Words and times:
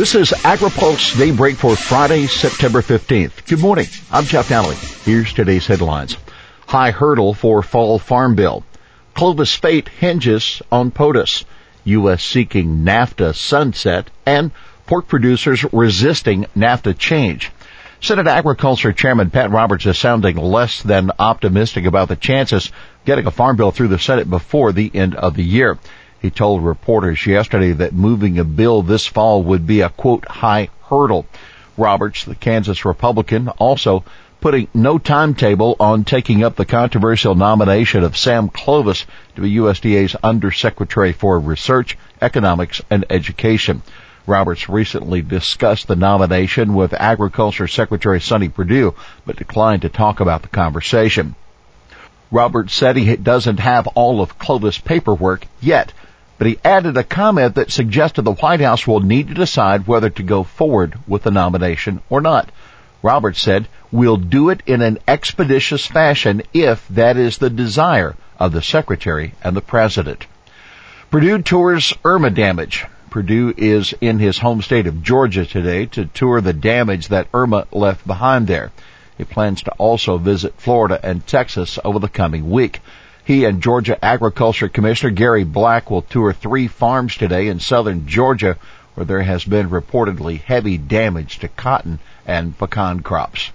This 0.00 0.14
is 0.14 0.30
AgriPulse 0.30 1.18
Daybreak 1.18 1.56
for 1.56 1.76
Friday, 1.76 2.26
September 2.26 2.80
15th. 2.80 3.46
Good 3.46 3.60
morning. 3.60 3.84
I'm 4.10 4.24
Jeff 4.24 4.48
Nalley. 4.48 5.04
Here's 5.04 5.34
today's 5.34 5.66
headlines. 5.66 6.16
High 6.66 6.90
hurdle 6.90 7.34
for 7.34 7.62
fall 7.62 7.98
farm 7.98 8.34
bill. 8.34 8.64
Clovis 9.12 9.54
fate 9.54 9.90
hinges 9.90 10.62
on 10.72 10.90
POTUS. 10.90 11.44
U.S. 11.84 12.24
seeking 12.24 12.82
NAFTA 12.82 13.34
sunset 13.34 14.08
and 14.24 14.52
pork 14.86 15.06
producers 15.06 15.66
resisting 15.70 16.46
NAFTA 16.56 16.96
change. 16.96 17.50
Senate 18.00 18.26
Agriculture 18.26 18.94
Chairman 18.94 19.28
Pat 19.28 19.50
Roberts 19.50 19.84
is 19.84 19.98
sounding 19.98 20.38
less 20.38 20.82
than 20.82 21.10
optimistic 21.18 21.84
about 21.84 22.08
the 22.08 22.16
chances 22.16 22.72
getting 23.04 23.26
a 23.26 23.30
farm 23.30 23.56
bill 23.56 23.70
through 23.70 23.88
the 23.88 23.98
Senate 23.98 24.30
before 24.30 24.72
the 24.72 24.90
end 24.94 25.14
of 25.14 25.36
the 25.36 25.44
year. 25.44 25.78
He 26.20 26.30
told 26.30 26.62
reporters 26.62 27.24
yesterday 27.26 27.72
that 27.72 27.94
moving 27.94 28.38
a 28.38 28.44
bill 28.44 28.82
this 28.82 29.06
fall 29.06 29.42
would 29.42 29.66
be 29.66 29.80
a 29.80 29.88
quote 29.88 30.26
high 30.28 30.68
hurdle. 30.88 31.24
Roberts, 31.78 32.24
the 32.24 32.34
Kansas 32.34 32.84
Republican, 32.84 33.48
also 33.48 34.04
putting 34.40 34.68
no 34.74 34.98
timetable 34.98 35.76
on 35.80 36.04
taking 36.04 36.44
up 36.44 36.56
the 36.56 36.66
controversial 36.66 37.34
nomination 37.34 38.04
of 38.04 38.18
Sam 38.18 38.48
Clovis 38.48 39.06
to 39.34 39.42
be 39.42 39.54
USDA's 39.56 40.14
Undersecretary 40.22 41.12
for 41.12 41.38
Research, 41.38 41.96
Economics, 42.20 42.82
and 42.90 43.06
Education. 43.08 43.82
Roberts 44.26 44.68
recently 44.68 45.22
discussed 45.22 45.88
the 45.88 45.96
nomination 45.96 46.74
with 46.74 46.92
Agriculture 46.92 47.66
Secretary 47.66 48.20
Sonny 48.20 48.50
Perdue, 48.50 48.94
but 49.24 49.36
declined 49.36 49.82
to 49.82 49.88
talk 49.88 50.20
about 50.20 50.42
the 50.42 50.48
conversation. 50.48 51.34
Roberts 52.30 52.74
said 52.74 52.96
he 52.96 53.16
doesn't 53.16 53.58
have 53.58 53.86
all 53.88 54.20
of 54.20 54.38
Clovis' 54.38 54.78
paperwork 54.78 55.46
yet, 55.60 55.92
but 56.40 56.46
he 56.46 56.58
added 56.64 56.96
a 56.96 57.04
comment 57.04 57.56
that 57.56 57.70
suggested 57.70 58.22
the 58.22 58.32
White 58.32 58.62
House 58.62 58.86
will 58.86 59.00
need 59.00 59.28
to 59.28 59.34
decide 59.34 59.86
whether 59.86 60.08
to 60.08 60.22
go 60.22 60.42
forward 60.42 60.98
with 61.06 61.22
the 61.22 61.30
nomination 61.30 62.00
or 62.08 62.22
not. 62.22 62.48
Roberts 63.02 63.42
said, 63.42 63.68
we'll 63.92 64.16
do 64.16 64.48
it 64.48 64.62
in 64.64 64.80
an 64.80 65.00
expeditious 65.06 65.86
fashion 65.86 66.40
if 66.54 66.88
that 66.88 67.18
is 67.18 67.36
the 67.36 67.50
desire 67.50 68.16
of 68.38 68.52
the 68.52 68.62
Secretary 68.62 69.34
and 69.44 69.54
the 69.54 69.60
President. 69.60 70.26
Perdue 71.10 71.42
tours 71.42 71.92
Irma 72.06 72.30
damage. 72.30 72.86
Perdue 73.10 73.52
is 73.54 73.92
in 74.00 74.18
his 74.18 74.38
home 74.38 74.62
state 74.62 74.86
of 74.86 75.02
Georgia 75.02 75.44
today 75.44 75.84
to 75.84 76.06
tour 76.06 76.40
the 76.40 76.54
damage 76.54 77.08
that 77.08 77.28
Irma 77.34 77.66
left 77.70 78.06
behind 78.06 78.46
there. 78.46 78.72
He 79.18 79.24
plans 79.24 79.64
to 79.64 79.72
also 79.72 80.16
visit 80.16 80.54
Florida 80.56 80.98
and 81.02 81.26
Texas 81.26 81.78
over 81.84 81.98
the 81.98 82.08
coming 82.08 82.48
week. 82.48 82.80
He 83.30 83.44
and 83.44 83.62
Georgia 83.62 84.04
Agriculture 84.04 84.66
Commissioner 84.68 85.12
Gary 85.12 85.44
Black 85.44 85.88
will 85.88 86.02
tour 86.02 86.32
three 86.32 86.66
farms 86.66 87.16
today 87.16 87.46
in 87.46 87.60
southern 87.60 88.08
Georgia 88.08 88.56
where 88.94 89.06
there 89.06 89.22
has 89.22 89.44
been 89.44 89.70
reportedly 89.70 90.40
heavy 90.40 90.76
damage 90.76 91.38
to 91.38 91.46
cotton 91.46 92.00
and 92.26 92.58
pecan 92.58 92.98
crops. 92.98 93.52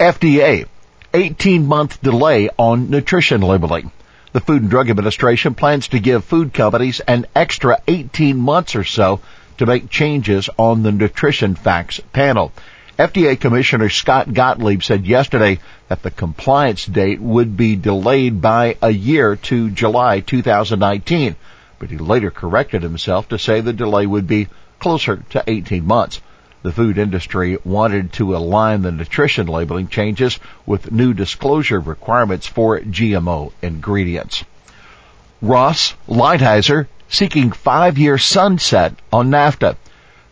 FDA, 0.00 0.64
18 1.12 1.66
month 1.66 2.00
delay 2.00 2.48
on 2.56 2.88
nutrition 2.88 3.42
labeling. 3.42 3.92
The 4.32 4.40
Food 4.40 4.62
and 4.62 4.70
Drug 4.70 4.88
Administration 4.88 5.54
plans 5.54 5.88
to 5.88 6.00
give 6.00 6.24
food 6.24 6.54
companies 6.54 7.00
an 7.00 7.26
extra 7.36 7.82
18 7.86 8.38
months 8.38 8.74
or 8.74 8.84
so 8.84 9.20
to 9.58 9.66
make 9.66 9.90
changes 9.90 10.48
on 10.56 10.82
the 10.82 10.92
nutrition 10.92 11.56
facts 11.56 12.00
panel. 12.14 12.52
FDA 12.98 13.38
Commissioner 13.38 13.88
Scott 13.90 14.34
Gottlieb 14.34 14.82
said 14.82 15.06
yesterday 15.06 15.60
that 15.86 16.02
the 16.02 16.10
compliance 16.10 16.84
date 16.84 17.20
would 17.20 17.56
be 17.56 17.76
delayed 17.76 18.40
by 18.40 18.76
a 18.82 18.90
year 18.90 19.36
to 19.36 19.70
July 19.70 20.18
2019, 20.18 21.36
but 21.78 21.90
he 21.90 21.96
later 21.96 22.32
corrected 22.32 22.82
himself 22.82 23.28
to 23.28 23.38
say 23.38 23.60
the 23.60 23.72
delay 23.72 24.04
would 24.04 24.26
be 24.26 24.48
closer 24.80 25.22
to 25.30 25.44
18 25.46 25.86
months. 25.86 26.20
The 26.64 26.72
food 26.72 26.98
industry 26.98 27.56
wanted 27.64 28.14
to 28.14 28.34
align 28.34 28.82
the 28.82 28.90
nutrition 28.90 29.46
labeling 29.46 29.86
changes 29.86 30.40
with 30.66 30.90
new 30.90 31.14
disclosure 31.14 31.78
requirements 31.78 32.48
for 32.48 32.80
GMO 32.80 33.52
ingredients. 33.62 34.44
Ross 35.40 35.94
Lighthizer 36.08 36.88
seeking 37.08 37.52
five-year 37.52 38.18
sunset 38.18 38.94
on 39.12 39.30
NAFTA. 39.30 39.76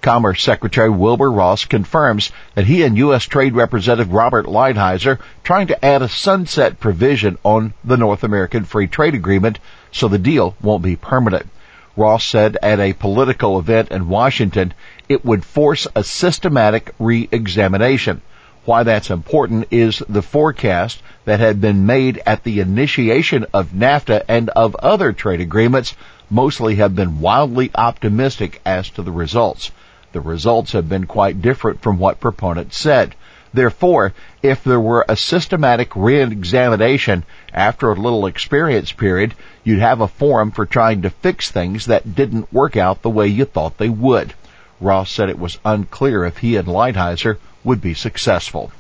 Commerce 0.06 0.41
Secretary 0.41 0.89
Wilbur 0.89 1.33
Ross 1.33 1.65
confirms 1.65 2.31
that 2.55 2.65
he 2.65 2.84
and 2.84 2.97
U.S. 2.97 3.25
Trade 3.25 3.56
Representative 3.56 4.12
Robert 4.12 4.47
Lighthizer 4.47 5.19
trying 5.43 5.67
to 5.67 5.84
add 5.84 6.00
a 6.00 6.09
sunset 6.09 6.78
provision 6.78 7.39
on 7.43 7.75
the 7.83 7.97
North 7.97 8.22
American 8.22 8.62
Free 8.62 8.87
Trade 8.87 9.17
Agreement 9.17 9.59
so 9.91 10.06
the 10.06 10.17
deal 10.17 10.55
won't 10.62 10.84
be 10.84 10.94
permanent. 10.94 11.49
Ross 11.97 12.25
said 12.25 12.56
at 12.62 12.78
a 12.78 12.93
political 12.93 13.59
event 13.59 13.89
in 13.91 14.09
Washington 14.09 14.75
it 15.09 15.25
would 15.25 15.44
force 15.44 15.89
a 15.97 16.05
systematic 16.05 16.94
re-examination. 17.00 18.23
Why 18.65 18.84
that's 18.84 19.11
important 19.11 19.67
is 19.73 20.05
the 20.09 20.23
forecast 20.23 21.03
that 21.25 21.41
had 21.41 21.61
been 21.61 21.84
made 21.84 22.23
at 22.25 22.44
the 22.44 22.61
initiation 22.61 23.47
of 23.53 23.73
NAFTA 23.73 24.23
and 24.28 24.50
of 24.50 24.77
other 24.77 25.12
trade 25.12 25.41
agreements 25.41 25.97
mostly 26.31 26.77
have 26.77 26.94
been 26.94 27.19
wildly 27.19 27.73
optimistic 27.75 28.61
as 28.65 28.88
to 28.91 29.03
the 29.03 29.11
results. 29.11 29.73
The 30.16 30.22
results 30.22 30.72
have 30.72 30.88
been 30.88 31.04
quite 31.04 31.43
different 31.43 31.82
from 31.82 31.99
what 31.99 32.21
proponents 32.21 32.78
said. 32.78 33.15
Therefore, 33.53 34.15
if 34.43 34.65
there 34.65 34.81
were 34.81 35.04
a 35.06 35.15
systematic 35.15 35.94
re-examination 35.94 37.25
after 37.53 37.91
a 37.91 38.00
little 38.00 38.25
experience 38.25 38.93
period, 38.93 39.34
you'd 39.62 39.81
have 39.81 40.00
a 40.00 40.09
forum 40.09 40.53
for 40.53 40.65
trying 40.65 41.03
to 41.03 41.10
fix 41.10 41.50
things 41.50 41.84
that 41.84 42.15
didn't 42.15 42.50
work 42.50 42.78
out 42.78 43.03
the 43.03 43.10
way 43.10 43.26
you 43.26 43.44
thought 43.44 43.76
they 43.76 43.91
would. 43.91 44.32
Ross 44.81 45.10
said 45.10 45.28
it 45.28 45.38
was 45.38 45.59
unclear 45.66 46.25
if 46.25 46.38
he 46.38 46.56
and 46.56 46.66
Lighthizer 46.66 47.37
would 47.62 47.82
be 47.82 47.93
successful. 47.93 48.72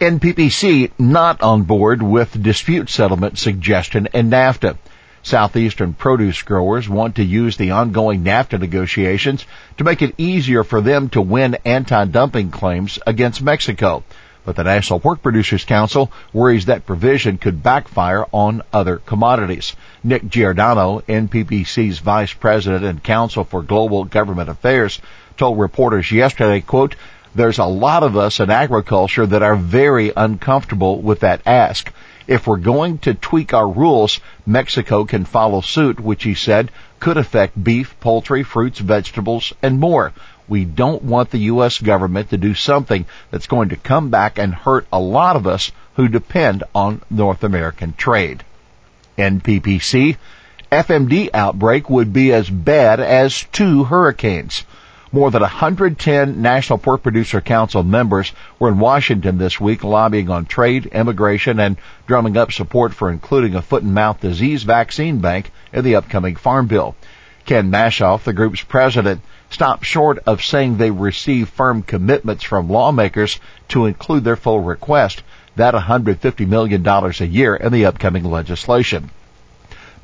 NPPC 0.00 0.92
not 1.00 1.42
on 1.42 1.64
board 1.64 2.00
with 2.00 2.40
dispute 2.40 2.88
settlement 2.88 3.38
suggestion 3.38 4.06
in 4.14 4.30
NAFTA. 4.30 4.76
Southeastern 5.24 5.94
produce 5.94 6.42
growers 6.42 6.86
want 6.86 7.16
to 7.16 7.24
use 7.24 7.56
the 7.56 7.70
ongoing 7.70 8.24
NAFTA 8.24 8.60
negotiations 8.60 9.46
to 9.78 9.84
make 9.84 10.02
it 10.02 10.14
easier 10.18 10.62
for 10.62 10.82
them 10.82 11.08
to 11.08 11.22
win 11.22 11.56
anti-dumping 11.64 12.50
claims 12.50 12.98
against 13.06 13.40
Mexico. 13.40 14.04
But 14.44 14.56
the 14.56 14.64
National 14.64 15.00
Pork 15.00 15.22
Producers 15.22 15.64
Council 15.64 16.12
worries 16.34 16.66
that 16.66 16.84
provision 16.84 17.38
could 17.38 17.62
backfire 17.62 18.26
on 18.32 18.60
other 18.70 18.98
commodities. 18.98 19.74
Nick 20.02 20.28
Giordano, 20.28 21.00
NPPC's 21.00 22.00
Vice 22.00 22.34
President 22.34 22.84
and 22.84 23.02
Counsel 23.02 23.44
for 23.44 23.62
Global 23.62 24.04
Government 24.04 24.50
Affairs, 24.50 25.00
told 25.38 25.58
reporters 25.58 26.12
yesterday, 26.12 26.60
quote, 26.60 26.96
there's 27.34 27.58
a 27.58 27.64
lot 27.64 28.02
of 28.02 28.18
us 28.18 28.40
in 28.40 28.50
agriculture 28.50 29.26
that 29.26 29.42
are 29.42 29.56
very 29.56 30.12
uncomfortable 30.14 31.00
with 31.00 31.20
that 31.20 31.40
ask. 31.46 31.90
If 32.26 32.46
we're 32.46 32.56
going 32.56 32.98
to 32.98 33.12
tweak 33.12 33.52
our 33.52 33.68
rules, 33.68 34.18
Mexico 34.46 35.04
can 35.04 35.26
follow 35.26 35.60
suit, 35.60 36.00
which 36.00 36.24
he 36.24 36.34
said 36.34 36.70
could 36.98 37.18
affect 37.18 37.62
beef, 37.62 37.94
poultry, 38.00 38.42
fruits, 38.42 38.78
vegetables, 38.78 39.52
and 39.62 39.78
more. 39.78 40.12
We 40.48 40.64
don't 40.64 41.02
want 41.02 41.30
the 41.30 41.52
U.S. 41.52 41.78
government 41.78 42.30
to 42.30 42.38
do 42.38 42.54
something 42.54 43.04
that's 43.30 43.46
going 43.46 43.70
to 43.70 43.76
come 43.76 44.08
back 44.08 44.38
and 44.38 44.54
hurt 44.54 44.86
a 44.92 45.00
lot 45.00 45.36
of 45.36 45.46
us 45.46 45.70
who 45.96 46.08
depend 46.08 46.64
on 46.74 47.02
North 47.10 47.44
American 47.44 47.92
trade. 47.92 48.42
NPPC, 49.18 50.16
FMD 50.72 51.30
outbreak 51.32 51.88
would 51.88 52.12
be 52.12 52.32
as 52.32 52.48
bad 52.48 53.00
as 53.00 53.44
two 53.52 53.84
hurricanes. 53.84 54.64
More 55.14 55.30
than 55.30 55.42
110 55.42 56.42
National 56.42 56.76
Pork 56.76 57.04
Producer 57.04 57.40
Council 57.40 57.84
members 57.84 58.32
were 58.58 58.68
in 58.68 58.80
Washington 58.80 59.38
this 59.38 59.60
week 59.60 59.84
lobbying 59.84 60.28
on 60.28 60.44
trade, 60.44 60.86
immigration, 60.86 61.60
and 61.60 61.76
drumming 62.08 62.36
up 62.36 62.50
support 62.50 62.92
for 62.92 63.12
including 63.12 63.54
a 63.54 63.62
foot 63.62 63.84
and 63.84 63.94
mouth 63.94 64.20
disease 64.20 64.64
vaccine 64.64 65.18
bank 65.18 65.52
in 65.72 65.84
the 65.84 65.94
upcoming 65.94 66.34
farm 66.34 66.66
bill. 66.66 66.96
Ken 67.46 67.70
Maschhoff, 67.70 68.24
the 68.24 68.32
group's 68.32 68.64
president, 68.64 69.20
stopped 69.50 69.86
short 69.86 70.18
of 70.26 70.42
saying 70.42 70.78
they 70.78 70.90
received 70.90 71.50
firm 71.50 71.84
commitments 71.84 72.42
from 72.42 72.68
lawmakers 72.68 73.38
to 73.68 73.86
include 73.86 74.24
their 74.24 74.34
full 74.34 74.58
request, 74.58 75.22
that 75.54 75.74
$150 75.74 76.48
million 76.48 76.84
a 76.84 77.24
year 77.24 77.54
in 77.54 77.72
the 77.72 77.86
upcoming 77.86 78.24
legislation. 78.24 79.10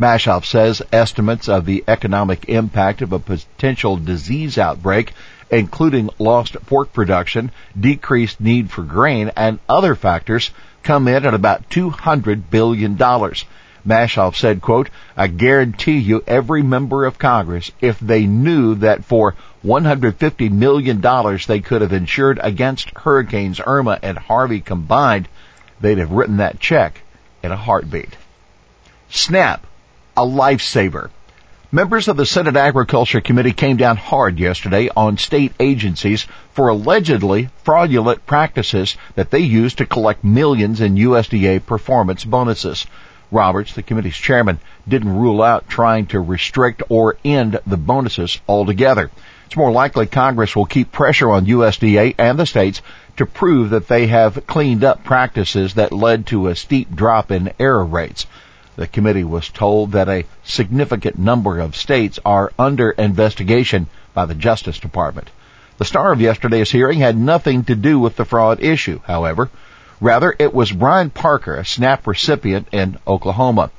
Maschhoff 0.00 0.47
says 0.47 0.81
estimates 0.93 1.47
of 1.47 1.67
the 1.67 1.85
economic 1.87 2.49
impact 2.49 3.02
of 3.02 3.12
a 3.12 3.19
potential 3.19 3.99
disease 3.99 4.56
outbreak, 4.56 5.12
including 5.50 6.08
lost 6.19 6.55
pork 6.64 6.94
production, 6.94 7.50
decreased 7.79 8.41
need 8.41 8.70
for 8.70 8.82
grain, 8.82 9.31
and 9.37 9.58
other 9.69 9.94
factors, 9.94 10.52
come 10.82 11.06
in 11.06 11.26
at 11.26 11.35
about 11.35 11.69
$200 11.69 12.44
billion. 12.49 12.97
Maschhoff 12.97 14.37
said, 14.37 14.62
quote, 14.62 14.88
I 15.19 15.26
guarantee 15.26 15.99
you 15.99 16.25
every 16.26 16.62
member 16.62 17.05
of 17.05 17.19
Congress, 17.19 17.70
if 17.82 18.00
they 18.00 18.25
knew 18.25 18.76
that 18.76 19.05
for 19.05 19.35
$150 19.62 20.50
million 20.50 21.02
they 21.47 21.61
could 21.61 21.82
have 21.82 21.93
insured 21.93 22.41
against 22.43 22.97
hurricanes 22.97 23.61
Irma 23.62 23.99
and 24.02 24.17
Harvey 24.17 24.61
combined, 24.61 25.29
they'd 25.79 25.99
have 25.99 26.11
written 26.11 26.38
that 26.38 26.58
check 26.58 27.02
in 27.43 27.52
a 27.52 27.56
heartbeat. 27.56 28.17
Snap 29.11 29.67
a 30.20 30.22
lifesaver. 30.22 31.08
Members 31.72 32.06
of 32.06 32.19
the 32.19 32.26
Senate 32.26 32.55
Agriculture 32.55 33.22
Committee 33.22 33.55
came 33.55 33.78
down 33.78 33.96
hard 33.96 34.38
yesterday 34.38 34.90
on 34.94 35.17
state 35.17 35.55
agencies 35.58 36.26
for 36.52 36.69
allegedly 36.69 37.49
fraudulent 37.64 38.26
practices 38.26 38.99
that 39.14 39.31
they 39.31 39.38
used 39.38 39.78
to 39.78 39.87
collect 39.87 40.22
millions 40.22 40.82
in 40.82 40.96
USDA 40.96 41.64
performance 41.64 42.22
bonuses. 42.22 42.87
Roberts, 43.31 43.72
the 43.72 43.82
committee's 43.82 44.14
chairman, 44.14 44.58
didn't 44.87 45.17
rule 45.17 45.40
out 45.40 45.70
trying 45.70 46.05
to 46.08 46.20
restrict 46.20 46.82
or 46.90 47.16
end 47.25 47.58
the 47.66 47.78
bonuses 47.78 48.40
altogether. 48.46 49.11
It's 49.46 49.56
more 49.56 49.73
likely 49.73 50.05
Congress 50.05 50.55
will 50.55 50.66
keep 50.66 50.93
pressure 50.93 51.31
on 51.31 51.46
USDA 51.46 52.16
and 52.19 52.38
the 52.38 52.44
states 52.44 52.82
to 53.16 53.25
prove 53.25 53.70
that 53.70 53.88
they 53.88 54.06
have 54.08 54.46
cleaned 54.46 54.84
up 54.84 55.02
practices 55.02 55.75
that 55.75 55.93
led 55.93 56.26
to 56.26 56.49
a 56.49 56.56
steep 56.56 56.94
drop 56.94 57.31
in 57.31 57.55
error 57.58 57.87
rates. 57.87 58.26
The 58.76 58.87
committee 58.87 59.25
was 59.25 59.49
told 59.49 59.93
that 59.93 60.08
a 60.08 60.26
significant 60.44 61.19
number 61.19 61.58
of 61.58 61.76
states 61.76 62.19
are 62.25 62.52
under 62.58 62.90
investigation 62.90 63.88
by 64.14 64.26
the 64.26 64.34
Justice 64.34 64.78
Department. 64.78 65.31
The 65.78 65.84
star 65.84 66.12
of 66.12 66.20
yesterday's 66.20 66.70
hearing 66.70 67.00
had 67.00 67.17
nothing 67.17 67.64
to 67.64 67.75
do 67.75 67.99
with 67.99 68.17
the 68.17 68.25
fraud 68.25 68.62
issue, 68.62 69.00
however. 69.06 69.50
Rather, 70.00 70.34
it 70.38 70.55
was 70.55 70.72
Brian 70.72 71.11
Parker, 71.11 71.56
a 71.56 71.64
SNAP 71.64 72.06
recipient 72.06 72.69
in 72.72 72.99
Oklahoma. 73.06 73.70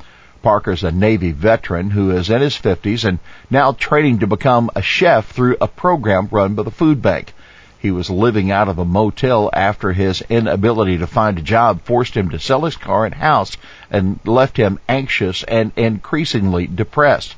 Parker's 0.42 0.84
a 0.84 0.92
Navy 0.92 1.32
veteran 1.32 1.92
who 1.92 2.12
is 2.12 2.30
in 2.30 2.42
his 2.42 2.56
50s 2.56 3.06
and 3.06 3.20
now 3.50 3.72
training 3.74 4.20
to 4.20 4.28
become 4.28 4.70
a 4.76 4.82
chef 4.82 5.30
through 5.30 5.58
a 5.62 5.68
program 5.68 6.28
run 6.32 6.56
by 6.56 6.64
the 6.64 6.72
food 6.72 7.02
bank. 7.02 7.34
He 7.82 7.90
was 7.90 8.12
living 8.12 8.52
out 8.52 8.68
of 8.70 8.78
a 8.78 8.86
motel 8.86 9.50
after 9.52 9.92
his 9.92 10.22
inability 10.30 11.00
to 11.00 11.08
find 11.08 11.40
a 11.40 11.42
job 11.42 11.82
forced 11.82 12.16
him 12.16 12.30
to 12.30 12.38
sell 12.38 12.62
his 12.62 12.76
car 12.76 13.06
and 13.06 13.16
house 13.16 13.58
and 13.90 14.20
left 14.24 14.56
him 14.56 14.78
anxious 14.88 15.42
and 15.42 15.72
increasingly 15.76 16.68
depressed. 16.68 17.34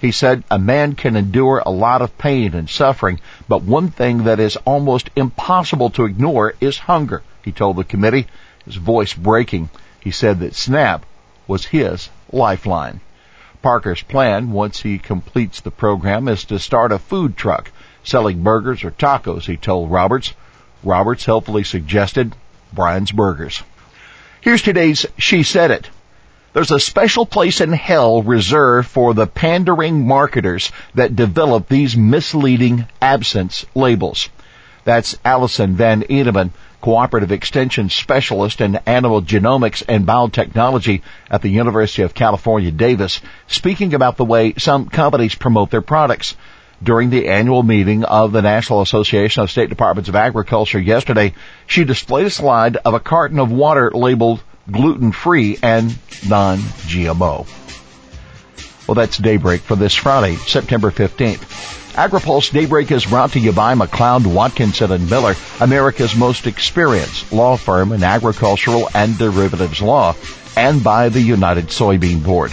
He 0.00 0.12
said 0.12 0.44
a 0.48 0.60
man 0.60 0.94
can 0.94 1.16
endure 1.16 1.60
a 1.66 1.72
lot 1.72 2.02
of 2.02 2.16
pain 2.18 2.54
and 2.54 2.70
suffering, 2.70 3.18
but 3.48 3.64
one 3.64 3.88
thing 3.88 4.22
that 4.22 4.38
is 4.38 4.54
almost 4.58 5.10
impossible 5.16 5.90
to 5.90 6.04
ignore 6.04 6.54
is 6.60 6.78
hunger, 6.78 7.24
he 7.42 7.50
told 7.50 7.74
the 7.74 7.82
committee, 7.82 8.28
his 8.64 8.76
voice 8.76 9.12
breaking. 9.12 9.70
He 9.98 10.12
said 10.12 10.38
that 10.38 10.54
SNAP 10.54 11.04
was 11.48 11.66
his 11.66 12.10
lifeline. 12.30 13.00
Parker's 13.60 14.02
plan, 14.02 14.52
once 14.52 14.82
he 14.82 14.98
completes 14.98 15.60
the 15.60 15.72
program, 15.72 16.28
is 16.28 16.44
to 16.44 16.60
start 16.60 16.92
a 16.92 16.98
food 17.00 17.36
truck 17.36 17.72
selling 18.10 18.42
burgers 18.42 18.82
or 18.82 18.90
tacos, 18.90 19.46
he 19.46 19.56
told 19.56 19.90
Roberts. 19.90 20.34
Roberts 20.82 21.24
helpfully 21.24 21.62
suggested 21.62 22.34
Brian's 22.72 23.12
Burgers. 23.12 23.62
Here's 24.40 24.62
today's 24.62 25.06
She 25.16 25.44
Said 25.44 25.70
It. 25.70 25.88
There's 26.52 26.72
a 26.72 26.80
special 26.80 27.24
place 27.24 27.60
in 27.60 27.72
hell 27.72 28.22
reserved 28.22 28.88
for 28.88 29.14
the 29.14 29.28
pandering 29.28 30.08
marketers 30.08 30.72
that 30.96 31.14
develop 31.14 31.68
these 31.68 31.96
misleading 31.96 32.88
absence 33.00 33.64
labels. 33.76 34.28
That's 34.82 35.16
Alison 35.24 35.76
Van 35.76 36.02
Eenennaam, 36.02 36.50
Cooperative 36.80 37.30
Extension 37.30 37.90
Specialist 37.90 38.60
in 38.60 38.76
Animal 38.86 39.22
Genomics 39.22 39.84
and 39.86 40.06
Biotechnology 40.06 41.02
at 41.30 41.42
the 41.42 41.50
University 41.50 42.02
of 42.02 42.14
California, 42.14 42.72
Davis, 42.72 43.20
speaking 43.46 43.94
about 43.94 44.16
the 44.16 44.24
way 44.24 44.54
some 44.56 44.88
companies 44.88 45.36
promote 45.36 45.70
their 45.70 45.82
products 45.82 46.34
during 46.82 47.10
the 47.10 47.28
annual 47.28 47.62
meeting 47.62 48.04
of 48.04 48.32
the 48.32 48.42
National 48.42 48.80
Association 48.80 49.42
of 49.42 49.50
State 49.50 49.68
Departments 49.68 50.08
of 50.08 50.16
Agriculture 50.16 50.80
yesterday, 50.80 51.34
she 51.66 51.84
displayed 51.84 52.26
a 52.26 52.30
slide 52.30 52.76
of 52.76 52.94
a 52.94 53.00
carton 53.00 53.38
of 53.38 53.52
water 53.52 53.90
labeled 53.90 54.42
gluten-free 54.70 55.58
and 55.62 55.96
non-GMO. 56.28 57.46
Well, 58.86 58.94
that's 58.94 59.18
Daybreak 59.18 59.60
for 59.60 59.76
this 59.76 59.94
Friday, 59.94 60.36
September 60.36 60.90
15th. 60.90 61.78
AgriPulse 61.94 62.52
Daybreak 62.52 62.90
is 62.92 63.04
brought 63.04 63.32
to 63.32 63.40
you 63.40 63.52
by 63.52 63.74
McLeod 63.74 64.26
Watkinson 64.26 64.92
and 64.92 65.10
Miller, 65.10 65.34
America's 65.60 66.16
most 66.16 66.46
experienced 66.46 67.32
law 67.32 67.56
firm 67.56 67.92
in 67.92 68.02
agricultural 68.02 68.88
and 68.94 69.18
derivatives 69.18 69.82
law, 69.82 70.14
and 70.56 70.82
by 70.82 71.08
the 71.08 71.20
United 71.20 71.66
Soybean 71.66 72.22
Board. 72.22 72.52